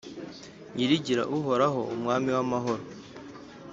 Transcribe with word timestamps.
Nyirigir’uhoraho 0.73 1.79
umwami 1.93 2.29
w’amahoro. 2.35 2.83